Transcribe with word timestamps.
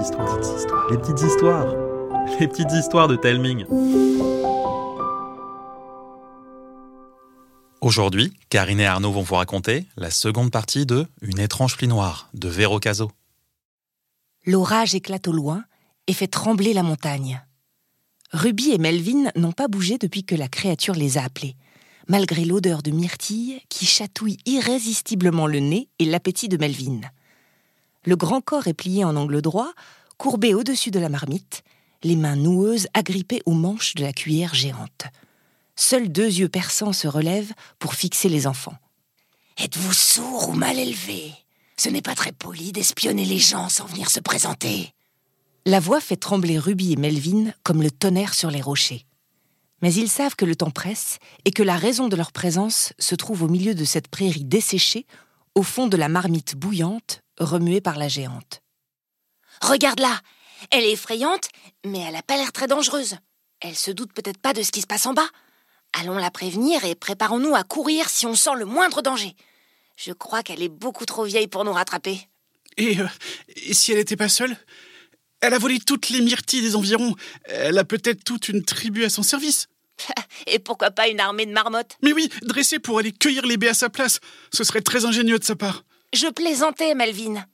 histoires, 0.00 0.38
petites 0.38 0.56
histoires, 0.56 0.90
les 0.90 0.98
petites 0.98 1.22
histoires, 1.22 1.74
les 2.40 2.48
petites 2.48 2.72
histoires 2.72 3.08
de 3.08 3.16
Telming. 3.16 3.64
Aujourd'hui, 7.80 8.32
Karine 8.48 8.80
et 8.80 8.86
Arnaud 8.86 9.12
vont 9.12 9.22
vous 9.22 9.34
raconter 9.34 9.86
la 9.96 10.10
seconde 10.10 10.50
partie 10.50 10.86
de 10.86 11.06
Une 11.22 11.38
étrange 11.38 11.76
pluie 11.76 11.88
noire 11.88 12.30
de 12.34 12.48
Véro 12.48 12.78
Caso. 12.78 13.10
L'orage 14.46 14.94
éclate 14.94 15.28
au 15.28 15.32
loin 15.32 15.64
et 16.06 16.12
fait 16.12 16.28
trembler 16.28 16.72
la 16.72 16.82
montagne. 16.82 17.42
Ruby 18.32 18.70
et 18.70 18.78
Melvin 18.78 19.30
n'ont 19.36 19.52
pas 19.52 19.68
bougé 19.68 19.98
depuis 19.98 20.24
que 20.24 20.34
la 20.34 20.48
créature 20.48 20.94
les 20.94 21.18
a 21.18 21.24
appelés, 21.24 21.56
malgré 22.08 22.44
l'odeur 22.44 22.82
de 22.82 22.90
myrtille 22.90 23.60
qui 23.68 23.86
chatouille 23.86 24.38
irrésistiblement 24.46 25.46
le 25.46 25.58
nez 25.58 25.88
et 25.98 26.04
l'appétit 26.04 26.48
de 26.48 26.56
Melvin. 26.56 27.00
Le 28.04 28.16
grand 28.16 28.40
corps 28.40 28.66
est 28.66 28.74
plié 28.74 29.04
en 29.04 29.16
angle 29.16 29.42
droit, 29.42 29.72
courbé 30.16 30.54
au-dessus 30.54 30.90
de 30.90 30.98
la 30.98 31.08
marmite, 31.08 31.62
les 32.02 32.16
mains 32.16 32.36
noueuses 32.36 32.88
agrippées 32.94 33.42
aux 33.44 33.52
manches 33.52 33.94
de 33.94 34.02
la 34.02 34.12
cuillère 34.12 34.54
géante. 34.54 35.04
Seuls 35.76 36.10
deux 36.10 36.26
yeux 36.26 36.48
perçants 36.48 36.92
se 36.92 37.08
relèvent 37.08 37.52
pour 37.78 37.94
fixer 37.94 38.28
les 38.28 38.46
enfants. 38.46 38.76
Êtes-vous 39.58 39.92
sourd 39.92 40.48
ou 40.48 40.52
mal 40.52 40.78
élevé? 40.78 41.32
Ce 41.76 41.88
n'est 41.88 42.02
pas 42.02 42.14
très 42.14 42.32
poli 42.32 42.72
d'espionner 42.72 43.24
les 43.24 43.38
gens 43.38 43.68
sans 43.68 43.86
venir 43.86 44.10
se 44.10 44.20
présenter. 44.20 44.92
La 45.66 45.80
voix 45.80 46.00
fait 46.00 46.16
trembler 46.16 46.58
Ruby 46.58 46.92
et 46.92 46.96
Melvin 46.96 47.52
comme 47.62 47.82
le 47.82 47.90
tonnerre 47.90 48.34
sur 48.34 48.50
les 48.50 48.62
rochers. 48.62 49.04
Mais 49.82 49.92
ils 49.92 50.08
savent 50.08 50.36
que 50.36 50.44
le 50.44 50.56
temps 50.56 50.70
presse 50.70 51.18
et 51.44 51.50
que 51.50 51.62
la 51.62 51.76
raison 51.76 52.08
de 52.08 52.16
leur 52.16 52.32
présence 52.32 52.92
se 52.98 53.14
trouve 53.14 53.42
au 53.42 53.48
milieu 53.48 53.74
de 53.74 53.84
cette 53.84 54.08
prairie 54.08 54.44
desséchée, 54.44 55.06
au 55.54 55.62
fond 55.62 55.86
de 55.86 55.96
la 55.96 56.08
marmite 56.08 56.56
bouillante, 56.56 57.22
remuée 57.40 57.80
par 57.80 57.98
la 57.98 58.08
géante. 58.08 58.62
Regarde-la 59.62 60.20
Elle 60.70 60.84
est 60.84 60.92
effrayante, 60.92 61.48
mais 61.84 62.00
elle 62.00 62.12
n'a 62.12 62.22
pas 62.22 62.36
l'air 62.36 62.52
très 62.52 62.66
dangereuse. 62.66 63.16
Elle 63.60 63.76
se 63.76 63.90
doute 63.90 64.12
peut-être 64.12 64.38
pas 64.38 64.52
de 64.52 64.62
ce 64.62 64.70
qui 64.70 64.80
se 64.80 64.86
passe 64.86 65.06
en 65.06 65.14
bas. 65.14 65.28
Allons 65.92 66.16
la 66.16 66.30
prévenir 66.30 66.84
et 66.84 66.94
préparons-nous 66.94 67.54
à 67.54 67.64
courir 67.64 68.08
si 68.08 68.26
on 68.26 68.34
sent 68.34 68.54
le 68.56 68.64
moindre 68.64 69.02
danger. 69.02 69.34
Je 69.96 70.12
crois 70.12 70.42
qu'elle 70.42 70.62
est 70.62 70.68
beaucoup 70.68 71.04
trop 71.04 71.24
vieille 71.24 71.48
pour 71.48 71.64
nous 71.64 71.72
rattraper. 71.72 72.28
Et, 72.76 73.00
euh, 73.00 73.06
et 73.56 73.74
si 73.74 73.92
elle 73.92 73.98
n'était 73.98 74.16
pas 74.16 74.28
seule? 74.28 74.56
Elle 75.40 75.54
a 75.54 75.58
volé 75.58 75.80
toutes 75.80 76.10
les 76.10 76.20
myrtilles 76.20 76.62
des 76.62 76.76
environs. 76.76 77.14
Elle 77.44 77.78
a 77.78 77.84
peut-être 77.84 78.24
toute 78.24 78.48
une 78.48 78.62
tribu 78.62 79.04
à 79.04 79.10
son 79.10 79.22
service. 79.22 79.68
Et 80.46 80.58
pourquoi 80.58 80.90
pas 80.90 81.08
une 81.08 81.20
armée 81.20 81.46
de 81.46 81.52
marmottes? 81.52 81.96
Mais 82.02 82.12
oui, 82.12 82.28
dressée 82.42 82.78
pour 82.78 82.98
aller 82.98 83.12
cueillir 83.12 83.46
les 83.46 83.56
baies 83.56 83.68
à 83.68 83.74
sa 83.74 83.90
place. 83.90 84.20
Ce 84.52 84.64
serait 84.64 84.80
très 84.80 85.04
ingénieux 85.04 85.38
de 85.38 85.44
sa 85.44 85.56
part. 85.56 85.84
Je 86.12 86.26
plaisantais, 86.26 86.94
Melvin. 86.94 87.44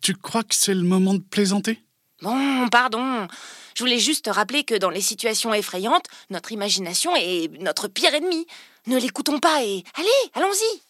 Tu 0.00 0.14
crois 0.14 0.42
que 0.42 0.54
c'est 0.54 0.74
le 0.74 0.82
moment 0.82 1.14
de 1.14 1.20
plaisanter? 1.20 1.78
Bon, 2.22 2.68
pardon. 2.68 3.28
Je 3.76 3.82
voulais 3.82 3.98
juste 3.98 4.24
te 4.24 4.30
rappeler 4.30 4.64
que 4.64 4.74
dans 4.74 4.90
les 4.90 5.00
situations 5.00 5.54
effrayantes, 5.54 6.06
notre 6.30 6.52
imagination 6.52 7.14
est 7.16 7.48
notre 7.60 7.86
pire 7.86 8.14
ennemi. 8.14 8.46
Ne 8.86 8.98
l'écoutons 8.98 9.38
pas 9.38 9.62
et 9.62 9.84
allez, 9.94 10.30
allons-y. 10.34 10.80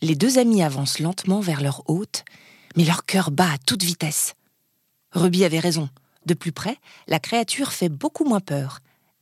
Les 0.00 0.14
deux 0.14 0.38
amis 0.38 0.62
avancent 0.62 0.98
lentement 0.98 1.40
vers 1.40 1.60
leur 1.60 1.88
hôte, 1.88 2.24
mais 2.76 2.84
leur 2.84 3.04
cœur 3.04 3.30
bat 3.30 3.52
à 3.52 3.58
toute 3.58 3.82
vitesse. 3.82 4.34
Ruby 5.12 5.44
avait 5.44 5.60
raison. 5.60 5.90
De 6.24 6.34
plus 6.34 6.52
près, 6.52 6.78
la 7.08 7.20
créature 7.20 7.72
fait 7.72 7.88
beaucoup 7.88 8.24
moins 8.24 8.40
peur. 8.40 8.78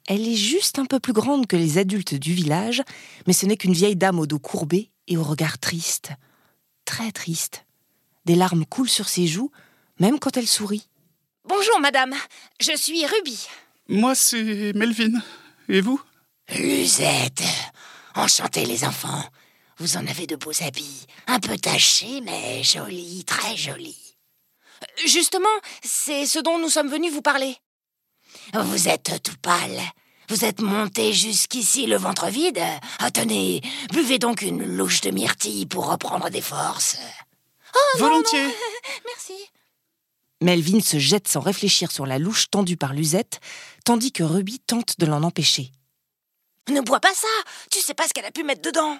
Elle 0.06 0.26
est 0.28 0.36
juste 0.36 0.78
un 0.78 0.86
peu 0.86 1.00
plus 1.00 1.12
grande 1.12 1.46
que 1.46 1.56
les 1.56 1.78
adultes 1.78 2.14
du 2.14 2.34
village, 2.34 2.82
mais 3.26 3.32
ce 3.32 3.46
n'est 3.46 3.56
qu'une 3.56 3.72
vieille 3.72 3.96
dame 3.96 4.18
au 4.18 4.26
dos 4.26 4.38
courbé 4.38 4.89
et 5.06 5.16
au 5.16 5.22
regard 5.22 5.58
triste. 5.58 6.10
Très 6.84 7.12
triste. 7.12 7.64
Des 8.24 8.34
larmes 8.34 8.66
coulent 8.66 8.88
sur 8.88 9.08
ses 9.08 9.26
joues, 9.26 9.50
même 9.98 10.18
quand 10.18 10.36
elle 10.36 10.46
sourit. 10.46 10.88
Bonjour, 11.44 11.80
madame. 11.80 12.14
Je 12.60 12.76
suis 12.76 13.04
Ruby. 13.06 13.46
Moi, 13.88 14.14
c'est 14.14 14.72
Melvin. 14.74 15.20
Et 15.68 15.80
vous? 15.80 16.00
Luzette. 16.48 17.42
Enchanté, 18.14 18.66
les 18.66 18.84
enfants. 18.84 19.24
Vous 19.78 19.96
en 19.96 20.06
avez 20.06 20.26
de 20.26 20.36
beaux 20.36 20.62
habits. 20.62 21.06
Un 21.26 21.40
peu 21.40 21.56
tachés, 21.56 22.20
mais 22.20 22.62
jolis, 22.62 23.24
très 23.24 23.56
jolis. 23.56 24.16
Justement, 25.06 25.48
c'est 25.82 26.26
ce 26.26 26.38
dont 26.38 26.58
nous 26.58 26.68
sommes 26.68 26.90
venus 26.90 27.12
vous 27.12 27.22
parler. 27.22 27.56
Vous 28.54 28.88
êtes 28.88 29.22
tout 29.22 29.36
pâle. 29.40 29.80
Vous 30.30 30.44
êtes 30.44 30.60
monté 30.60 31.12
jusqu'ici 31.12 31.86
le 31.86 31.96
ventre 31.96 32.28
vide. 32.28 32.60
Ah, 33.00 33.10
tenez, 33.10 33.62
buvez 33.92 34.20
donc 34.20 34.42
une 34.42 34.64
louche 34.64 35.00
de 35.00 35.10
myrtille 35.10 35.66
pour 35.66 35.90
reprendre 35.90 36.30
des 36.30 36.40
forces. 36.40 36.98
Oh, 37.74 37.78
non, 37.98 38.06
Volontiers. 38.06 38.44
non. 38.44 38.52
Merci. 39.06 39.32
Melvin 40.40 40.78
se 40.78 41.00
jette 41.00 41.26
sans 41.26 41.40
réfléchir 41.40 41.90
sur 41.90 42.06
la 42.06 42.20
louche 42.20 42.48
tendue 42.48 42.76
par 42.76 42.94
Luzette, 42.94 43.40
tandis 43.84 44.12
que 44.12 44.22
Ruby 44.22 44.60
tente 44.60 45.00
de 45.00 45.06
l'en 45.06 45.24
empêcher. 45.24 45.72
Ne 46.68 46.80
bois 46.80 47.00
pas 47.00 47.12
ça. 47.12 47.26
Tu 47.72 47.80
sais 47.80 47.94
pas 47.94 48.06
ce 48.06 48.12
qu'elle 48.12 48.24
a 48.24 48.30
pu 48.30 48.44
mettre 48.44 48.62
dedans. 48.62 48.98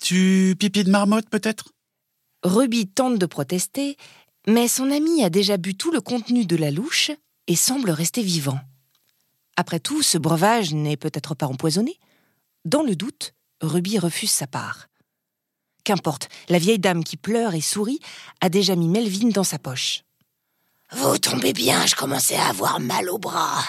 Tu 0.00 0.56
pipi 0.58 0.82
de 0.82 0.90
marmotte, 0.90 1.28
peut-être? 1.28 1.72
Ruby 2.42 2.86
tente 2.86 3.18
de 3.18 3.26
protester, 3.26 3.98
mais 4.46 4.66
son 4.66 4.90
ami 4.90 5.22
a 5.24 5.28
déjà 5.28 5.58
bu 5.58 5.74
tout 5.74 5.90
le 5.90 6.00
contenu 6.00 6.46
de 6.46 6.56
la 6.56 6.70
louche 6.70 7.10
et 7.48 7.54
semble 7.56 7.90
rester 7.90 8.22
vivant. 8.22 8.58
Après 9.56 9.80
tout, 9.80 10.02
ce 10.02 10.18
breuvage 10.18 10.74
n'est 10.74 10.96
peut-être 10.96 11.34
pas 11.34 11.46
empoisonné. 11.46 11.98
Dans 12.64 12.82
le 12.82 12.96
doute, 12.96 13.34
Ruby 13.60 13.98
refuse 13.98 14.30
sa 14.30 14.46
part. 14.46 14.88
Qu'importe, 15.84 16.28
la 16.48 16.58
vieille 16.58 16.78
dame 16.78 17.04
qui 17.04 17.16
pleure 17.16 17.54
et 17.54 17.60
sourit 17.60 18.00
a 18.40 18.48
déjà 18.48 18.74
mis 18.74 18.88
Melvin 18.88 19.28
dans 19.28 19.44
sa 19.44 19.58
poche. 19.58 20.02
Vous 20.92 21.18
tombez 21.18 21.52
bien, 21.52 21.86
je 21.86 21.94
commençais 21.94 22.36
à 22.36 22.48
avoir 22.48 22.80
mal 22.80 23.10
au 23.10 23.18
bras. 23.18 23.64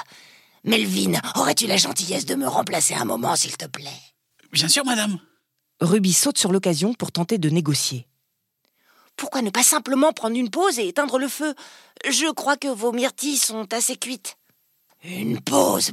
Melvin, 0.63 1.19
aurais-tu 1.35 1.68
la 1.68 1.78
gentillesse 1.78 2.25
de 2.25 2.35
me 2.35 2.47
remplacer 2.47 2.94
un 2.94 3.06
moment, 3.06 3.35
s'il 3.35 3.57
te 3.57 3.66
plaît? 3.66 4.02
Bien 4.52 4.67
sûr, 4.67 4.85
madame. 4.85 5.19
Ruby 5.81 6.13
saute 6.13 6.38
sur 6.38 6.52
l'occasion 6.52 6.94
pour 6.94 7.12
tenter 7.12 7.38
de 7.38 7.50
négocier. 7.50 8.07
Pourquoi 9.17 9.41
ne 9.41 9.50
pas 9.50 9.63
simplement 9.63 10.13
prendre 10.13 10.35
une 10.35 10.50
pause 10.50 10.79
et 10.79 10.88
éteindre 10.88 11.19
le 11.19 11.28
feu? 11.28 11.53
Je 12.09 12.31
crois 12.31 12.57
que 12.57 12.67
vos 12.67 12.91
myrtilles 12.91 13.38
sont 13.38 13.72
assez 13.73 13.97
cuites. 13.97 14.38
Une 15.08 15.40
pause 15.40 15.92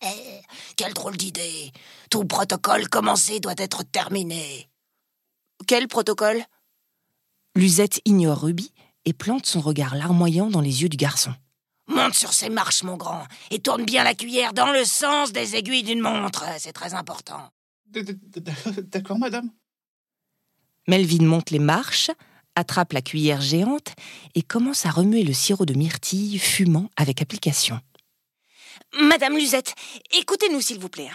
Quelle 0.76 0.94
drôle 0.94 1.16
d'idée 1.16 1.72
Tout 2.08 2.24
protocole 2.24 2.88
commencé 2.88 3.40
doit 3.40 3.54
être 3.56 3.82
terminé. 3.82 4.68
Quel 5.66 5.88
protocole? 5.88 6.44
Luzette 7.56 8.00
ignore 8.04 8.42
Ruby 8.42 8.72
et 9.04 9.12
plante 9.12 9.46
son 9.46 9.60
regard 9.60 9.96
larmoyant 9.96 10.48
dans 10.48 10.60
les 10.60 10.82
yeux 10.82 10.88
du 10.88 10.96
garçon. 10.96 11.34
Monte 11.88 12.14
sur 12.14 12.32
ces 12.32 12.50
marches, 12.50 12.84
mon 12.84 12.96
grand, 12.96 13.24
et 13.50 13.58
tourne 13.58 13.84
bien 13.84 14.04
la 14.04 14.14
cuillère 14.14 14.52
dans 14.52 14.70
le 14.70 14.84
sens 14.84 15.32
des 15.32 15.56
aiguilles 15.56 15.82
d'une 15.82 16.00
montre. 16.00 16.44
C'est 16.58 16.72
très 16.72 16.94
important. 16.94 17.50
D'accord, 17.86 19.18
madame. 19.18 19.50
Melvin 20.86 21.24
monte 21.24 21.50
les 21.50 21.58
marches, 21.58 22.12
attrape 22.60 22.92
la 22.92 23.02
cuillère 23.02 23.40
géante 23.40 23.94
et 24.36 24.42
commence 24.42 24.86
à 24.86 24.90
remuer 24.90 25.24
le 25.24 25.32
sirop 25.32 25.66
de 25.66 25.74
myrtille 25.74 26.38
fumant 26.38 26.88
avec 26.96 27.20
application. 27.20 27.80
Madame 28.98 29.36
Luzette, 29.36 29.74
écoutez-nous 30.12 30.60
s'il 30.60 30.80
vous 30.80 30.88
plaît. 30.88 31.10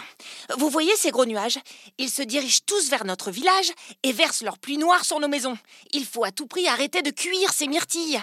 Vous 0.56 0.70
voyez 0.70 0.94
ces 0.96 1.10
gros 1.10 1.26
nuages? 1.26 1.58
Ils 1.98 2.08
se 2.08 2.22
dirigent 2.22 2.60
tous 2.66 2.88
vers 2.88 3.04
notre 3.04 3.30
village 3.30 3.70
et 4.02 4.12
versent 4.12 4.42
leur 4.42 4.58
pluie 4.58 4.78
noire 4.78 5.04
sur 5.04 5.20
nos 5.20 5.28
maisons. 5.28 5.58
Il 5.92 6.06
faut 6.06 6.24
à 6.24 6.32
tout 6.32 6.46
prix 6.46 6.66
arrêter 6.68 7.02
de 7.02 7.10
cuire 7.10 7.52
ces 7.52 7.66
myrtilles. 7.66 8.22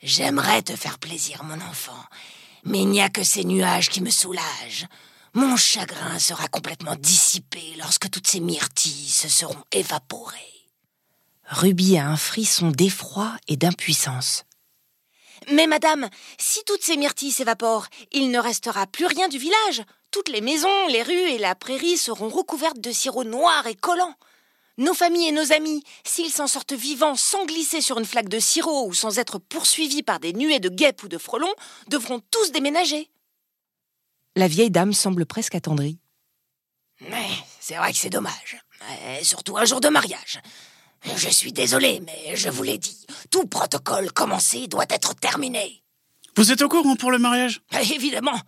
J'aimerais 0.00 0.62
te 0.62 0.76
faire 0.76 0.98
plaisir, 0.98 1.42
mon 1.44 1.60
enfant, 1.60 2.04
mais 2.64 2.80
il 2.80 2.88
n'y 2.88 3.02
a 3.02 3.08
que 3.08 3.24
ces 3.24 3.44
nuages 3.44 3.88
qui 3.88 4.00
me 4.00 4.10
soulagent. 4.10 4.86
Mon 5.34 5.56
chagrin 5.56 6.18
sera 6.18 6.46
complètement 6.46 6.96
dissipé 6.96 7.74
lorsque 7.78 8.10
toutes 8.10 8.26
ces 8.26 8.40
myrtilles 8.40 9.08
se 9.08 9.28
seront 9.28 9.64
évaporées. 9.72 10.51
Ruby 11.44 11.98
a 11.98 12.06
un 12.06 12.16
frisson 12.16 12.70
d'effroi 12.70 13.36
et 13.48 13.56
d'impuissance. 13.56 14.44
Mais 15.50 15.66
madame, 15.66 16.08
si 16.38 16.62
toutes 16.64 16.82
ces 16.82 16.96
myrtilles 16.96 17.32
s'évaporent, 17.32 17.88
il 18.12 18.30
ne 18.30 18.38
restera 18.38 18.86
plus 18.86 19.06
rien 19.06 19.28
du 19.28 19.38
village. 19.38 19.82
Toutes 20.10 20.28
les 20.28 20.40
maisons, 20.40 20.86
les 20.88 21.02
rues 21.02 21.30
et 21.30 21.38
la 21.38 21.54
prairie 21.54 21.96
seront 21.96 22.28
recouvertes 22.28 22.80
de 22.80 22.92
sirop 22.92 23.24
noir 23.24 23.66
et 23.66 23.74
collant. 23.74 24.14
Nos 24.78 24.94
familles 24.94 25.28
et 25.28 25.32
nos 25.32 25.52
amis, 25.52 25.82
s'ils 26.04 26.30
s'en 26.30 26.46
sortent 26.46 26.72
vivants 26.72 27.16
sans 27.16 27.44
glisser 27.44 27.80
sur 27.80 27.98
une 27.98 28.06
flaque 28.06 28.28
de 28.28 28.38
sirop 28.38 28.86
ou 28.86 28.94
sans 28.94 29.18
être 29.18 29.38
poursuivis 29.38 30.02
par 30.02 30.20
des 30.20 30.32
nuées 30.32 30.60
de 30.60 30.68
guêpes 30.68 31.02
ou 31.02 31.08
de 31.08 31.18
frelons, 31.18 31.52
devront 31.88 32.20
tous 32.30 32.52
déménager. 32.52 33.10
La 34.36 34.48
vieille 34.48 34.70
dame 34.70 34.94
semble 34.94 35.26
presque 35.26 35.54
attendrie. 35.54 35.98
Mais 37.00 37.28
c'est 37.60 37.74
vrai 37.74 37.92
que 37.92 37.98
c'est 37.98 38.10
dommage. 38.10 38.64
Surtout 39.22 39.58
un 39.58 39.64
jour 39.64 39.80
de 39.80 39.88
mariage. 39.88 40.40
Je 41.04 41.28
suis 41.28 41.52
désolé, 41.52 42.00
mais 42.06 42.36
je 42.36 42.48
vous 42.48 42.62
l'ai 42.62 42.78
dit, 42.78 43.06
tout 43.30 43.46
protocole 43.46 44.12
commencé 44.12 44.68
doit 44.68 44.86
être 44.88 45.14
terminé. 45.14 45.82
Vous 46.36 46.52
êtes 46.52 46.62
au 46.62 46.68
courant 46.68 46.96
pour 46.96 47.10
le 47.10 47.18
mariage? 47.18 47.60
Évidemment, 47.92 48.40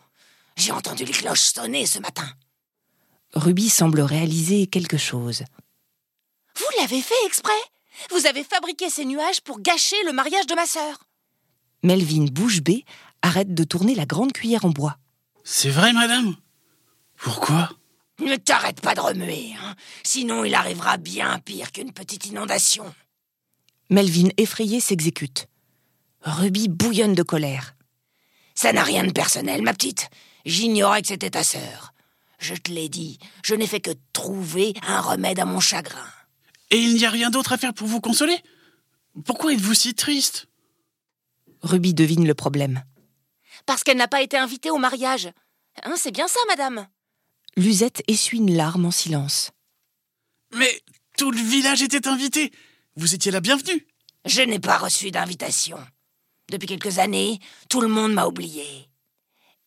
j'ai 0.57 0.73
entendu 0.73 1.05
les 1.05 1.13
cloches 1.13 1.41
sonner 1.41 1.85
ce 1.87 1.99
matin. 1.99 2.27
Ruby 3.35 3.69
semble 3.69 4.01
réaliser 4.01 4.67
quelque 4.69 4.97
chose. 4.97 5.43
Vous 6.57 6.81
l'avez 6.81 7.03
fait 7.03 7.15
exprès? 7.27 7.53
Vous 8.11 8.27
avez 8.27 8.45
fabriqué 8.45 8.89
ces 8.89 9.05
nuages 9.05 9.41
pour 9.41 9.61
gâcher 9.61 9.97
le 10.07 10.13
mariage 10.13 10.47
de 10.47 10.55
ma 10.55 10.67
sœur. 10.67 11.05
Melvin 11.83 12.27
bouche 12.31 12.61
bée 12.61 12.85
arrête 13.23 13.55
de 13.55 13.65
tourner 13.65 13.95
la 13.95 14.07
grande 14.07 14.33
cuillère 14.33 14.65
en 14.65 14.71
bois. 14.71 14.97
C'est 15.43 15.71
vrai, 15.71 15.93
madame? 15.93 16.37
Pourquoi? 17.17 17.71
Ne 18.21 18.37
t'arrête 18.37 18.81
pas 18.81 18.95
de 18.95 19.01
remuer, 19.01 19.55
hein. 19.61 19.75
sinon 20.05 20.45
il 20.45 20.55
arrivera 20.55 20.99
bien 20.99 21.39
pire 21.41 21.73
qu'une 21.73 21.93
petite 21.93 22.27
inondation. 22.27 22.95
Melvin 23.91 24.29
effrayé 24.37 24.81
s'exécute. 24.81 25.49
Ruby 26.23 26.69
bouillonne 26.69 27.15
de 27.15 27.23
colère. 27.23 27.75
Ça 28.55 28.73
n'a 28.73 28.85
rien 28.85 29.05
de 29.05 29.13
personnel, 29.13 29.63
ma 29.63 29.75
petite. 29.75 30.09
J'ignorais 30.47 31.03
que 31.03 31.09
c'était 31.09 31.31
ta 31.31 31.43
sœur. 31.43 31.93
Je 32.39 32.55
te 32.55 32.71
l'ai 32.71 32.89
dit, 32.89 33.19
je 33.43 33.55
n'ai 33.55 33.67
fait 33.67 33.81
que 33.81 33.91
trouver 34.13 34.75
un 34.87 35.01
remède 35.01 35.41
à 35.41 35.45
mon 35.45 35.61
chagrin. 35.61 36.07
Et 36.71 36.79
il 36.79 36.95
n'y 36.95 37.05
a 37.05 37.11
rien 37.11 37.31
d'autre 37.31 37.53
à 37.53 37.59
faire 37.59 37.75
pour 37.75 37.89
vous 37.89 38.01
consoler? 38.01 38.39
Pourquoi 39.25 39.53
êtes-vous 39.53 39.75
si 39.75 39.95
triste? 39.95 40.47
Ruby 41.63 41.95
devine 41.95 42.27
le 42.27 42.35
problème. 42.35 42.85
Parce 43.67 43.83
qu'elle 43.83 43.97
n'a 43.97 44.09
pas 44.09 44.23
été 44.23 44.37
invitée 44.37 44.71
au 44.71 44.79
mariage. 44.79 45.31
Hein, 45.83 45.95
c'est 45.97 46.11
bien 46.11 46.29
ça, 46.29 46.41
madame? 46.49 46.87
Luzette 47.57 48.03
essuie 48.09 48.39
une 48.39 48.57
larme 48.57 48.87
en 48.87 48.91
silence. 48.91 49.53
Mais 50.55 50.83
tout 51.17 51.31
le 51.31 51.41
village 51.41 51.83
était 51.83 52.09
invité. 52.09 52.53
Vous 52.97 53.15
étiez 53.15 53.31
la 53.31 53.41
bienvenue. 53.41 53.87
Je 54.25 54.43
n'ai 54.43 54.59
pas 54.59 54.79
reçu 54.79 55.11
d'invitation. 55.11 55.79
Depuis 56.51 56.67
quelques 56.67 56.99
années, 56.99 57.39
tout 57.69 57.81
le 57.81 57.89
monde 57.89 58.13
m'a 58.13 58.27
oublié. 58.27 58.89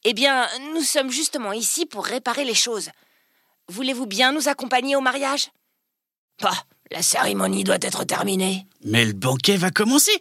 Eh 0.04 0.14
bien, 0.14 0.48
nous 0.74 0.82
sommes 0.82 1.12
justement 1.12 1.54
ici 1.54 1.86
pour 1.86 2.06
réparer 2.06 2.44
les 2.44 2.54
choses. 2.54 2.90
Voulez-vous 3.70 4.06
bien 4.06 4.32
nous 4.32 4.48
accompagner 4.48 4.96
au 4.96 5.02
mariage? 5.02 5.50
Bah, 6.42 6.66
la 6.92 7.02
cérémonie 7.02 7.64
doit 7.64 7.78
être 7.82 8.04
terminée. 8.04 8.66
Mais 8.84 9.06
le 9.06 9.14
banquet 9.14 9.58
va 9.58 9.72
commencer. 9.72 10.12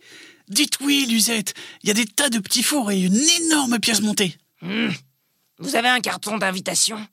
Dites 0.49 0.79
oui, 0.81 1.07
Luzette. 1.09 1.55
Il 1.83 1.89
y 1.89 1.91
a 1.91 1.95
des 1.95 2.07
tas 2.07 2.31
de 2.31 2.39
petits 2.39 2.63
fours 2.63 2.91
et 2.91 3.01
une 3.01 3.17
énorme 3.43 3.79
pièce 3.81 4.01
montée. 4.01 4.37
Hmm. 4.63 4.91
Vous 5.59 5.75
avez 5.75 5.89
un 5.89 6.01
carton 6.01 6.39
d'invitation? 6.39 7.07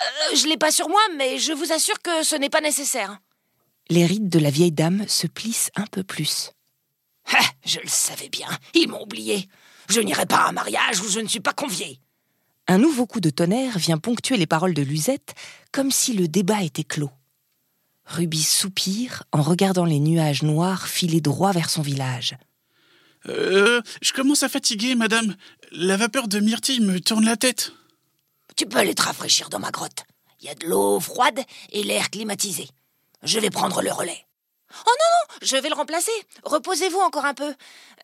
Euh, 0.00 0.34
Je 0.36 0.46
l'ai 0.46 0.56
pas 0.56 0.70
sur 0.70 0.88
moi, 0.88 1.00
mais 1.16 1.38
je 1.38 1.52
vous 1.52 1.72
assure 1.72 2.00
que 2.02 2.22
ce 2.22 2.36
n'est 2.36 2.50
pas 2.50 2.60
nécessaire. 2.60 3.18
Les 3.88 4.06
rides 4.06 4.28
de 4.28 4.38
la 4.38 4.50
vieille 4.50 4.72
dame 4.72 5.06
se 5.08 5.26
plissent 5.26 5.70
un 5.74 5.86
peu 5.86 6.04
plus. 6.04 6.52
Ah, 7.32 7.44
je 7.64 7.80
le 7.80 7.88
savais 7.88 8.28
bien, 8.28 8.48
ils 8.74 8.88
m'ont 8.88 9.02
oublié. 9.02 9.48
Je 9.88 10.00
n'irai 10.00 10.26
pas 10.26 10.36
à 10.36 10.48
un 10.48 10.52
mariage 10.52 11.00
où 11.00 11.08
je 11.08 11.20
ne 11.20 11.28
suis 11.28 11.40
pas 11.40 11.52
convié. 11.52 12.00
Un 12.68 12.78
nouveau 12.78 13.06
coup 13.06 13.20
de 13.20 13.30
tonnerre 13.30 13.78
vient 13.78 13.98
ponctuer 13.98 14.36
les 14.36 14.46
paroles 14.46 14.74
de 14.74 14.82
Luzette, 14.82 15.34
comme 15.72 15.90
si 15.90 16.12
le 16.12 16.28
débat 16.28 16.62
était 16.62 16.84
clos. 16.84 17.10
Ruby 18.04 18.42
soupire 18.42 19.24
en 19.32 19.42
regardant 19.42 19.84
les 19.84 20.00
nuages 20.00 20.42
noirs 20.42 20.86
filer 20.86 21.20
droit 21.20 21.52
vers 21.52 21.70
son 21.70 21.82
village. 21.82 22.36
Euh, 23.28 23.82
je 24.02 24.12
commence 24.12 24.42
à 24.42 24.48
fatiguer, 24.48 24.94
madame. 24.94 25.34
La 25.72 25.96
vapeur 25.96 26.28
de 26.28 26.40
myrtille 26.40 26.80
me 26.80 27.00
tourne 27.00 27.24
la 27.24 27.36
tête. 27.36 27.72
Tu 28.56 28.66
peux 28.66 28.78
aller 28.78 28.94
te 28.94 29.02
rafraîchir 29.02 29.48
dans 29.48 29.58
ma 29.58 29.70
grotte. 29.70 30.04
Il 30.40 30.46
y 30.46 30.48
a 30.48 30.54
de 30.54 30.66
l'eau 30.66 31.00
froide 31.00 31.40
et 31.70 31.82
l'air 31.82 32.10
climatisé. 32.10 32.68
Je 33.22 33.38
vais 33.38 33.50
prendre 33.50 33.82
le 33.82 33.92
relais. 33.92 34.26
Oh 34.72 34.88
non, 34.88 34.92
non, 34.92 35.38
je 35.42 35.56
vais 35.56 35.68
le 35.68 35.74
remplacer. 35.74 36.12
Reposez-vous 36.44 37.00
encore 37.00 37.24
un 37.24 37.34
peu. 37.34 37.48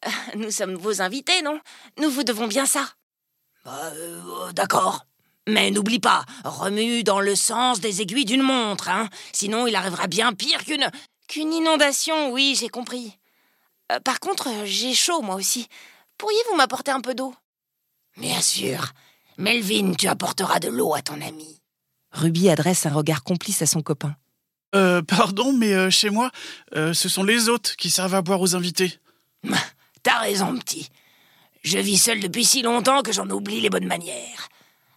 Euh, 0.06 0.10
nous 0.34 0.50
sommes 0.50 0.74
vos 0.74 1.00
invités, 1.00 1.40
non? 1.42 1.60
Nous 1.98 2.10
vous 2.10 2.24
devons 2.24 2.48
bien 2.48 2.66
ça. 2.66 2.88
Bah, 3.64 3.92
euh, 3.94 4.52
d'accord. 4.52 5.06
Mais 5.48 5.70
n'oublie 5.70 6.00
pas, 6.00 6.24
remue 6.44 7.04
dans 7.04 7.20
le 7.20 7.36
sens 7.36 7.78
des 7.78 8.02
aiguilles 8.02 8.24
d'une 8.24 8.42
montre, 8.42 8.88
hein. 8.88 9.08
Sinon, 9.32 9.68
il 9.68 9.76
arrivera 9.76 10.08
bien 10.08 10.32
pire 10.32 10.64
qu'une. 10.64 10.90
qu'une 11.28 11.52
inondation, 11.52 12.30
oui, 12.30 12.56
j'ai 12.58 12.68
compris. 12.68 13.16
Euh, 13.92 14.00
par 14.00 14.18
contre, 14.18 14.48
j'ai 14.64 14.94
chaud, 14.94 15.22
moi 15.22 15.36
aussi. 15.36 15.68
Pourriez-vous 16.18 16.56
m'apporter 16.56 16.90
un 16.90 17.00
peu 17.00 17.14
d'eau? 17.14 17.34
Bien 18.16 18.40
sûr. 18.40 18.92
Melvin, 19.38 19.92
tu 19.92 20.08
apporteras 20.08 20.60
de 20.60 20.68
l'eau 20.68 20.94
à 20.94 21.02
ton 21.02 21.20
ami. 21.20 21.60
Ruby 22.12 22.48
adresse 22.48 22.86
un 22.86 22.92
regard 22.92 23.22
complice 23.22 23.60
à 23.60 23.66
son 23.66 23.82
copain. 23.82 24.16
Euh, 24.74 25.02
pardon, 25.02 25.52
mais 25.52 25.74
euh, 25.74 25.90
chez 25.90 26.10
moi, 26.10 26.30
euh, 26.74 26.94
ce 26.94 27.08
sont 27.08 27.22
les 27.22 27.48
hôtes 27.48 27.74
qui 27.76 27.90
servent 27.90 28.14
à 28.14 28.22
boire 28.22 28.40
aux 28.40 28.56
invités. 28.56 28.98
T'as 30.02 30.20
raison, 30.20 30.56
petit. 30.58 30.88
Je 31.62 31.78
vis 31.78 31.98
seul 31.98 32.20
depuis 32.20 32.44
si 32.44 32.62
longtemps 32.62 33.02
que 33.02 33.12
j'en 33.12 33.28
oublie 33.28 33.60
les 33.60 33.70
bonnes 33.70 33.86
manières. 33.86 34.48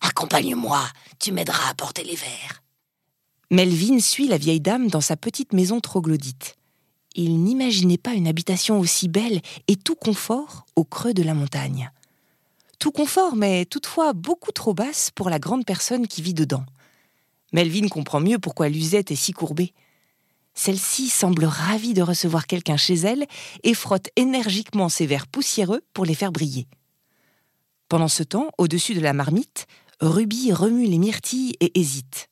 Accompagne-moi, 0.02 0.82
tu 1.20 1.32
m'aideras 1.32 1.70
à 1.70 1.74
porter 1.74 2.04
les 2.04 2.16
verres. 2.16 2.64
Melvin 3.52 4.00
suit 4.00 4.28
la 4.28 4.38
vieille 4.38 4.62
dame 4.62 4.88
dans 4.88 5.02
sa 5.02 5.18
petite 5.18 5.54
maison 5.54 5.80
troglodyte. 5.80 6.56
Il 7.16 7.44
n'imaginait 7.44 7.98
pas 7.98 8.14
une 8.14 8.28
habitation 8.28 8.80
aussi 8.80 9.08
belle 9.08 9.42
et 9.68 9.76
tout 9.76 9.96
confort 9.96 10.66
au 10.76 10.86
creux 10.86 11.14
de 11.14 11.24
la 11.24 11.34
montagne. 11.34 11.92
Tout 12.80 12.92
confort, 12.92 13.36
mais 13.36 13.66
toutefois 13.66 14.14
beaucoup 14.14 14.54
trop 14.54 14.74
basse 14.74 15.12
pour 15.12 15.30
la 15.30 15.38
grande 15.38 15.66
personne 15.66 16.08
qui 16.08 16.22
vit 16.22 16.34
dedans. 16.34 16.64
Melvin 17.52 17.90
comprend 17.90 18.22
mieux 18.22 18.40
pourquoi 18.40 18.70
Luzette 18.70 19.12
est 19.12 19.16
si 19.16 19.34
courbée. 19.34 19.74
Celle-ci 20.54 21.10
semble 21.10 21.46
ravie 21.46 21.94
de 21.94 22.02
recevoir 22.02 22.48
quelqu'un 22.48 22.78
chez 22.78 22.96
elle 22.96 23.28
et 23.64 23.74
frotte 23.74 24.10
énergiquement 24.16 24.90
ses 24.90 25.06
verres 25.06 25.28
poussiéreux 25.28 25.82
pour 25.94 26.06
les 26.06 26.16
faire 26.16 26.32
briller. 26.32 26.68
Pendant 27.90 28.08
ce 28.08 28.24
temps, 28.24 28.50
au-dessus 28.58 28.94
de 28.94 29.02
la 29.02 29.14
marmite, 29.14 29.68
Ruby 30.00 30.54
remue 30.54 30.86
les 30.86 31.00
myrtilles 31.00 31.56
et 31.60 31.78
hésite. 31.78 32.30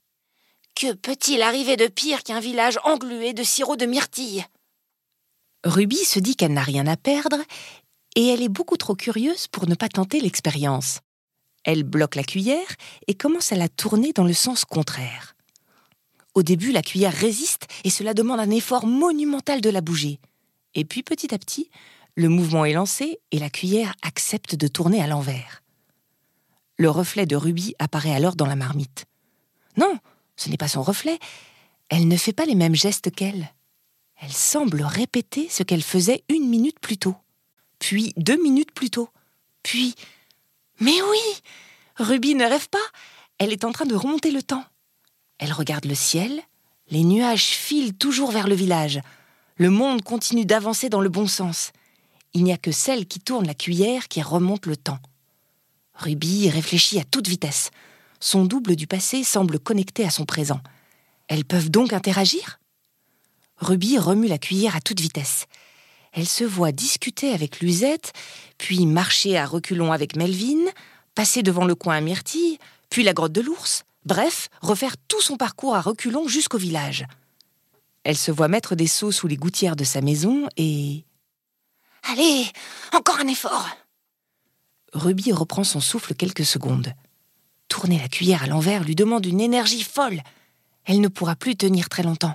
Que 0.76 0.94
peut-il 0.94 1.42
arriver 1.42 1.76
de 1.76 1.88
pire 1.88 2.24
qu'un 2.24 2.40
village 2.40 2.80
englué 2.84 3.34
de 3.34 3.44
sirop 3.44 3.76
de 3.76 3.86
myrtille 3.86 4.46
Ruby 5.64 5.98
se 5.98 6.20
dit 6.20 6.36
qu'elle 6.36 6.54
n'a 6.54 6.62
rien 6.62 6.86
à 6.88 6.96
perdre 6.96 7.38
et 8.18 8.30
elle 8.30 8.42
est 8.42 8.50
beaucoup 8.50 8.78
trop 8.78 8.96
curieuse 8.96 9.48
pour 9.48 9.68
ne 9.68 9.76
pas 9.76 9.90
tenter 9.90 10.20
l'expérience. 10.20 11.02
Elle 11.64 11.84
bloque 11.84 12.16
la 12.16 12.24
cuillère 12.24 12.68
et 13.06 13.14
commence 13.14 13.52
à 13.52 13.56
la 13.56 13.70
tourner 13.70 14.12
dans 14.12 14.24
le 14.24 14.34
sens 14.34 14.66
contraire. 14.66 15.36
Au 16.34 16.42
début, 16.42 16.72
la 16.72 16.82
cuillère 16.82 17.14
résiste 17.14 17.68
et 17.84 17.92
cela 17.92 18.16
demande 18.16 18.40
un 18.40 18.50
effort 18.50 18.88
monumental 18.88 19.62
de 19.62 19.70
la 19.70 19.82
bouger. 19.82 20.20
Et 20.74 20.84
puis 20.84 21.04
petit 21.04 21.32
à 21.32 21.38
petit, 21.38 21.70
le 22.16 22.28
mouvement 22.28 22.66
est 22.66 22.74
lancé 22.74 23.20
et 23.32 23.38
la 23.38 23.52
cuillère 23.52 23.94
accepte 24.02 24.56
de 24.56 24.68
tourner 24.68 25.00
à 25.00 25.06
l'envers. 25.06 25.62
Le 26.78 26.90
reflet 26.90 27.28
de 27.28 27.36
Ruby 27.36 27.76
apparaît 27.78 28.16
alors 28.16 28.36
dans 28.36 28.48
la 28.48 28.56
marmite. 28.56 29.06
Non, 29.78 30.00
ce 30.38 30.50
n'est 30.50 30.58
pas 30.58 30.68
son 30.68 30.82
reflet. 30.82 31.20
Elle 31.90 32.08
ne 32.08 32.18
fait 32.18 32.34
pas 32.34 32.46
les 32.48 32.56
mêmes 32.56 32.76
gestes 32.76 33.12
qu'elle. 33.12 33.54
Elle 34.20 34.34
semble 34.34 34.82
répéter 34.82 35.48
ce 35.52 35.62
qu'elle 35.62 35.84
faisait 35.84 36.24
une 36.30 36.50
minute 36.50 36.80
plus 36.80 36.98
tôt, 36.98 37.16
puis 37.80 38.14
deux 38.18 38.42
minutes 38.42 38.72
plus 38.72 38.90
tôt, 38.90 39.10
puis... 39.64 39.96
Mais 40.80 41.02
oui 41.02 41.42
Ruby 41.98 42.36
ne 42.36 42.46
rêve 42.46 42.70
pas, 42.70 42.78
elle 43.40 43.52
est 43.52 43.66
en 43.66 43.72
train 43.72 43.86
de 43.86 43.96
remonter 43.96 44.30
le 44.30 44.44
temps. 44.44 44.64
Elle 45.40 45.52
regarde 45.52 45.86
le 45.86 45.96
ciel, 45.96 46.42
les 46.90 47.04
nuages 47.04 47.46
filent 47.46 47.96
toujours 47.96 48.32
vers 48.32 48.48
le 48.48 48.56
village. 48.56 49.02
Le 49.56 49.70
monde 49.70 50.04
continue 50.04 50.46
d'avancer 50.46 50.90
dans 50.90 51.02
le 51.02 51.10
bon 51.10 51.28
sens. 51.28 51.72
Il 52.34 52.44
n'y 52.44 52.54
a 52.54 52.58
que 52.58 52.72
celle 52.72 53.08
qui 53.08 53.20
tourne 53.20 53.48
la 53.48 53.56
cuillère 53.56 54.08
qui 54.08 54.22
remonte 54.22 54.68
le 54.68 54.78
temps. 54.78 55.00
Ruby 55.96 56.50
réfléchit 56.50 57.00
à 57.00 57.04
toute 57.04 57.28
vitesse. 57.28 57.72
Son 58.20 58.46
double 58.46 58.76
du 58.76 58.88
passé 58.88 59.24
semble 59.24 59.60
connecté 59.60 60.06
à 60.06 60.12
son 60.12 60.26
présent. 60.26 60.62
Elles 61.28 61.46
peuvent 61.46 61.70
donc 61.70 61.94
interagir? 61.94 62.60
Ruby 63.58 63.98
remue 63.98 64.28
la 64.28 64.38
cuillère 64.38 64.76
à 64.76 64.82
toute 64.82 65.02
vitesse. 65.02 65.48
Elle 66.18 66.28
se 66.28 66.44
voit 66.44 66.72
discuter 66.72 67.32
avec 67.32 67.60
Luzette, 67.60 68.12
puis 68.58 68.88
marcher 68.88 69.38
à 69.38 69.46
reculons 69.46 69.92
avec 69.92 70.16
Melvin, 70.16 70.66
passer 71.14 71.44
devant 71.44 71.64
le 71.64 71.76
coin 71.76 71.96
à 71.96 72.02
Myrtille, 72.02 72.58
puis 72.90 73.04
la 73.04 73.14
grotte 73.14 73.34
de 73.34 73.42
l'ours. 73.42 73.84
Bref, 74.04 74.50
refaire 74.64 74.96
tout 75.08 75.22
son 75.22 75.38
parcours 75.38 75.76
à 75.76 75.82
reculons 75.82 76.28
jusqu'au 76.28 76.58
village. 76.58 77.06
Elle 78.04 78.18
se 78.18 78.32
voit 78.32 78.48
mettre 78.48 78.74
des 78.74 78.88
seaux 78.88 79.12
sous 79.12 79.28
les 79.28 79.38
gouttières 79.38 79.76
de 79.76 79.84
sa 79.84 80.02
maison 80.02 80.50
et... 80.58 81.06
Allez, 82.02 82.48
encore 82.94 83.20
un 83.20 83.28
effort. 83.28 83.70
Ruby 84.94 85.32
reprend 85.32 85.64
son 85.64 85.82
souffle 85.82 86.16
quelques 86.16 86.46
secondes. 86.46 86.94
Tourner 87.68 88.00
la 88.00 88.08
cuillère 88.08 88.42
à 88.42 88.48
l'envers 88.48 88.84
lui 88.84 88.96
demande 88.96 89.28
une 89.28 89.40
énergie 89.40 89.84
folle. 89.84 90.24
Elle 90.86 91.00
ne 91.00 91.10
pourra 91.10 91.36
plus 91.36 91.56
tenir 91.56 91.90
très 91.90 92.02
longtemps. 92.02 92.34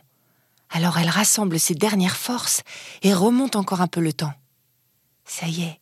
Alors 0.74 0.96
elle 0.96 1.10
rassemble 1.10 1.60
ses 1.60 1.74
dernières 1.74 2.16
forces 2.16 2.62
et 3.02 3.12
remonte 3.12 3.56
encore 3.56 3.82
un 3.82 3.86
peu 3.86 4.00
le 4.00 4.12
temps. 4.12 4.32
Ça 5.24 5.46
y 5.46 5.62
est, 5.62 5.80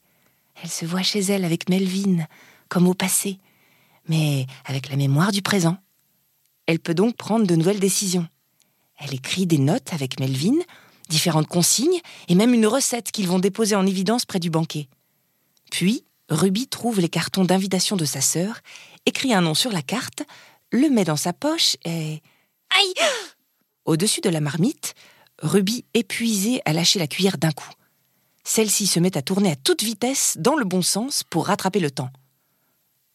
elle 0.62 0.70
se 0.70 0.85
voit 0.85 1.02
chez 1.02 1.20
elle 1.20 1.44
avec 1.44 1.68
Melvin, 1.68 2.26
comme 2.68 2.88
au 2.88 2.94
passé, 2.94 3.38
mais 4.09 4.47
avec 4.66 4.90
la 4.90 4.97
mémoire 4.97 5.30
du 5.30 5.42
présent. 5.42 5.78
Elle 6.66 6.80
peut 6.80 6.94
donc 6.94 7.16
prendre 7.16 7.47
de 7.47 7.54
nouvelles 7.54 7.80
décisions. 7.80 8.28
Elle 8.99 9.14
écrit 9.14 9.47
des 9.47 9.59
notes 9.59 9.92
avec 9.92 10.18
Melvin, 10.18 10.59
différentes 11.09 11.47
consignes 11.47 12.00
et 12.28 12.35
même 12.35 12.52
une 12.52 12.66
recette 12.66 13.12
qu'ils 13.12 13.28
vont 13.28 13.38
déposer 13.38 13.76
en 13.76 13.87
évidence 13.87 14.26
près 14.26 14.40
du 14.40 14.50
banquet. 14.50 14.88
Puis, 15.70 16.04
Ruby 16.28 16.66
trouve 16.66 17.00
les 17.00 17.09
cartons 17.09 17.44
d'invitation 17.44 17.97
de 17.97 18.04
sa 18.04 18.20
sœur, 18.20 18.61
écrit 19.06 19.32
un 19.35 19.40
nom 19.40 19.54
sur 19.54 19.70
la 19.70 19.82
carte, 19.82 20.25
le 20.73 20.90
met 20.90 21.04
dans 21.04 21.16
sa 21.16 21.32
poche 21.32 21.76
et... 21.85 22.23
Aïe 22.70 22.94
au-dessus 23.90 24.20
de 24.20 24.30
la 24.30 24.40
marmite, 24.40 24.94
Ruby, 25.42 25.85
épuisée, 25.94 26.62
a 26.64 26.73
lâché 26.73 27.00
la 27.00 27.09
cuillère 27.09 27.38
d'un 27.38 27.50
coup. 27.50 27.70
Celle-ci 28.44 28.87
se 28.87 29.00
met 29.00 29.16
à 29.16 29.23
tourner 29.23 29.50
à 29.50 29.56
toute 29.56 29.82
vitesse, 29.82 30.37
dans 30.38 30.54
le 30.54 30.64
bon 30.64 30.80
sens, 30.80 31.25
pour 31.25 31.47
rattraper 31.47 31.80
le 31.80 31.90
temps. 31.90 32.11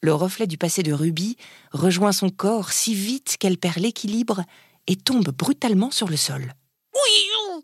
Le 0.02 0.14
reflet 0.14 0.48
du 0.48 0.58
passé 0.58 0.84
de 0.84 0.92
Ruby 0.92 1.38
rejoint 1.72 2.12
son 2.12 2.30
corps 2.30 2.74
si 2.74 2.94
vite 2.94 3.38
qu'elle 3.40 3.58
perd 3.58 3.78
l'équilibre 3.78 4.44
et 4.88 4.98
tombe 4.98 5.30
brutalement 5.30 5.92
sur 5.92 6.10
le 6.10 6.18
sol. 6.18 6.54
Oui 6.94 7.62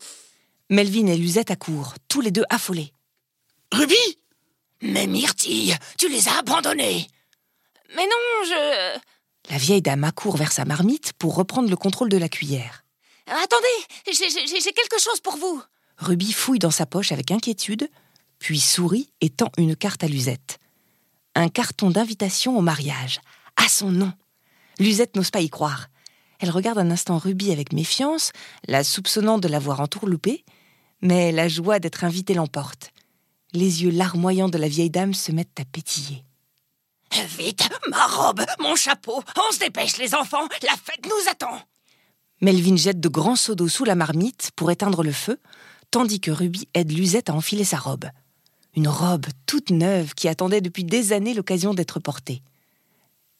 Melvin 0.70 1.08
et 1.08 1.18
Luzette 1.18 1.52
accourent, 1.52 1.96
tous 2.08 2.22
les 2.22 2.32
deux 2.32 2.46
affolés. 2.50 2.94
Ruby 3.74 4.20
Mais 4.82 5.06
Myrtille, 5.06 5.76
tu 5.98 6.08
les 6.08 6.30
as 6.30 6.40
abandonnés 6.40 7.08
Mais 7.96 8.04
non, 8.04 8.46
je... 8.46 9.00
La 9.50 9.58
vieille 9.58 9.82
dame 9.82 10.06
accourt 10.06 10.38
vers 10.38 10.54
sa 10.54 10.64
marmite 10.64 11.12
pour 11.14 11.36
reprendre 11.36 11.70
le 11.70 11.76
contrôle 11.76 12.10
de 12.10 12.18
la 12.18 12.30
cuillère. 12.30 12.81
Attendez, 13.32 13.68
j'ai- 14.08 14.74
quelque 14.74 15.00
chose 15.00 15.22
pour 15.22 15.38
vous. 15.38 15.62
Ruby 15.98 16.34
fouille 16.34 16.60
dans 16.60 16.72
sa 16.72 16.86
poche 16.86 17.12
avec 17.12 17.32
inquiétude, 17.32 17.90
puis 18.40 18.60
sourit 18.60 19.12
et 19.22 19.30
tend 19.30 19.52
une 19.58 19.76
carte 19.76 20.04
à 20.04 20.08
Luzette. 20.08 20.60
Un 21.36 21.48
carton 21.48 21.90
d'invitation 21.92 22.58
au 22.58 22.62
mariage, 22.62 23.22
à 23.56 23.70
son 23.70 23.90
nom. 23.92 24.12
Luzette 24.80 25.16
n'ose 25.16 25.32
pas 25.32 25.42
y 25.42 25.50
croire. 25.50 25.88
Elle 26.40 26.50
regarde 26.50 26.80
un 26.80 26.92
instant 26.92 27.18
Ruby 27.20 27.52
avec 27.52 27.72
méfiance, 27.72 28.32
la 28.68 28.84
soupçonnant 28.84 29.38
de 29.38 29.48
l'avoir 29.48 29.80
entourloupée, 29.80 30.44
mais 31.02 31.32
la 31.32 31.48
joie 31.48 31.80
d'être 31.80 32.04
invitée 32.04 32.34
l'emporte. 32.34 32.92
Les 33.54 33.84
yeux 33.84 33.92
larmoyants 33.92 34.50
de 34.50 34.58
la 34.58 34.68
vieille 34.68 34.90
dame 34.90 35.14
se 35.14 35.32
mettent 35.32 35.60
à 35.60 35.66
pétiller. 35.66 36.24
Vite, 37.38 37.70
ma 37.90 38.08
robe, 38.08 38.44
mon 38.60 38.76
chapeau, 38.76 39.22
on 39.38 39.52
se 39.54 39.60
dépêche 39.60 39.98
les 39.98 40.16
enfants, 40.16 40.48
la 40.64 40.72
fête 40.78 41.06
nous 41.06 41.30
attend. 41.30 41.62
Melvin 42.42 42.76
jette 42.76 43.00
de 43.00 43.08
grands 43.08 43.36
seaux 43.36 43.54
d'eau 43.54 43.68
sous 43.68 43.86
la 43.86 43.94
marmite 43.94 44.50
pour 44.56 44.72
éteindre 44.72 45.04
le 45.04 45.12
feu, 45.12 45.40
tandis 45.92 46.20
que 46.20 46.32
Ruby 46.32 46.68
aide 46.74 46.92
Luzette 46.92 47.30
à 47.30 47.36
enfiler 47.36 47.64
sa 47.64 47.78
robe. 47.78 48.06
Une 48.76 48.88
robe 48.88 49.28
toute 49.46 49.70
neuve 49.70 50.16
qui 50.16 50.28
attendait 50.28 50.62
depuis 50.62 50.84
des 50.84 51.14
années 51.14 51.36
l'occasion 51.36 51.76
d'être 51.76 52.00
portée. 52.00 52.42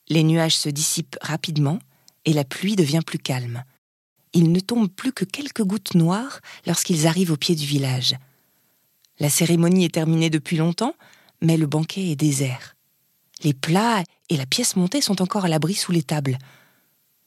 Les 0.08 0.22
nuages 0.22 0.56
se 0.56 0.68
dissipent 0.68 1.16
rapidement 1.20 1.80
et 2.24 2.32
la 2.32 2.44
pluie 2.44 2.76
devient 2.76 3.00
plus 3.04 3.18
calme. 3.18 3.64
Il 4.34 4.52
ne 4.52 4.60
tombe 4.60 4.88
plus 4.88 5.12
que 5.12 5.24
quelques 5.24 5.64
gouttes 5.64 5.94
noires 5.94 6.40
lorsqu'ils 6.66 7.06
arrivent 7.06 7.32
au 7.32 7.36
pied 7.36 7.54
du 7.54 7.66
village. 7.66 8.14
La 9.18 9.30
cérémonie 9.30 9.84
est 9.84 9.94
terminée 9.94 10.30
depuis 10.30 10.56
longtemps, 10.56 10.94
mais 11.40 11.56
le 11.56 11.66
banquet 11.66 12.10
est 12.10 12.16
désert. 12.16 12.76
Les 13.42 13.52
plats 13.52 14.04
et 14.28 14.36
la 14.36 14.46
pièce 14.46 14.76
montée 14.76 15.00
sont 15.00 15.20
encore 15.22 15.44
à 15.44 15.48
l'abri 15.48 15.74
sous 15.74 15.92
les 15.92 16.02
tables. 16.02 16.38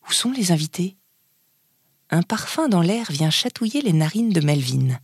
Où 0.07 0.13
sont 0.13 0.31
les 0.31 0.51
invités? 0.51 0.95
Un 2.09 2.21
parfum 2.21 2.67
dans 2.67 2.81
l'air 2.81 3.11
vient 3.11 3.29
chatouiller 3.29 3.81
les 3.81 3.93
narines 3.93 4.29
de 4.29 4.41
Melvin. 4.41 4.97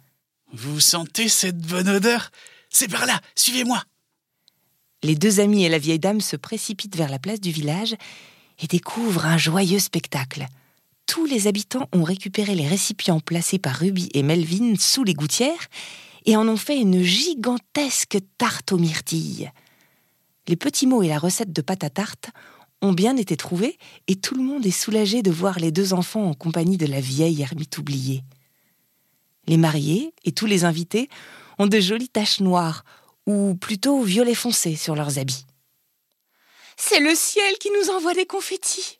Vous 0.54 0.80
sentez 0.80 1.30
cette 1.30 1.60
bonne 1.60 1.90
odeur? 1.90 2.32
C'est 2.70 2.90
par 2.90 3.06
là, 3.06 3.20
suivez-moi 3.36 3.84
Les 5.04 5.16
deux 5.16 5.40
amis 5.40 5.66
et 5.66 5.70
la 5.70 5.78
vieille 5.78 6.00
dame 6.00 6.22
se 6.22 6.36
précipitent 6.36 6.96
vers 6.96 7.10
la 7.10 7.20
place 7.20 7.42
du 7.42 7.52
village 7.52 7.96
et 8.60 8.68
découvrent 8.68 9.26
un 9.26 9.38
joyeux 9.38 9.80
spectacle. 9.80 10.46
Tous 11.06 11.26
les 11.26 11.48
habitants 11.48 11.90
ont 11.94 12.04
récupéré 12.04 12.56
les 12.56 12.68
récipients 12.68 13.20
placés 13.20 13.60
par 13.60 13.76
Ruby 13.76 14.10
et 14.14 14.24
Melvin 14.24 14.76
sous 14.80 15.04
les 15.04 15.14
gouttières 15.14 15.68
et 16.26 16.38
en 16.38 16.48
ont 16.48 16.58
fait 16.58 16.80
une 16.80 17.02
gigantesque 17.02 18.18
tarte 18.38 18.72
aux 18.72 18.78
myrtilles. 18.78 19.52
Les 20.48 20.56
petits 20.56 20.88
mots 20.88 21.04
et 21.04 21.08
la 21.08 21.20
recette 21.20 21.54
de 21.54 21.62
pâte 21.62 21.84
à 21.84 21.90
tarte 21.90 22.30
ont 22.82 22.94
bien 22.94 23.18
été 23.18 23.38
trouvés 23.38 23.78
et 24.08 24.16
tout 24.16 24.36
le 24.36 24.44
monde 24.44 24.66
est 24.66 24.72
soulagé 24.72 25.22
de 25.22 25.32
voir 25.32 25.60
les 25.60 25.72
deux 25.72 25.94
enfants 25.94 26.30
en 26.30 26.34
compagnie 26.34 26.78
de 26.78 26.88
la 26.88 27.00
vieille 27.00 27.42
ermite 27.42 27.78
oubliée. 27.78 28.24
Les 29.48 29.58
mariés 29.58 30.14
et 30.24 30.32
tous 30.32 30.46
les 30.46 30.66
invités 30.66 31.10
ont 31.60 31.68
de 31.68 31.80
jolies 31.80 32.10
taches 32.10 32.40
noires 32.40 32.84
ou 33.28 33.56
plutôt 33.56 34.02
violet 34.02 34.36
foncé 34.36 34.76
sur 34.76 34.96
leurs 34.96 35.20
habits. 35.20 35.46
C'est 36.78 37.00
le 37.00 37.14
ciel 37.14 37.58
qui 37.60 37.70
nous 37.80 37.92
envoie 37.92 38.14
des 38.14 38.26
confettis. 38.26 39.00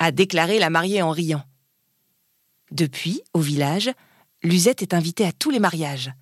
a 0.00 0.10
déclaré 0.10 0.58
la 0.58 0.70
mariée 0.70 1.02
en 1.02 1.10
riant. 1.10 1.44
Depuis, 2.70 3.22
au 3.34 3.40
village, 3.40 3.90
Luzette 4.42 4.82
est 4.82 4.94
invitée 4.94 5.24
à 5.24 5.32
tous 5.32 5.50
les 5.50 5.58
mariages. 5.58 6.12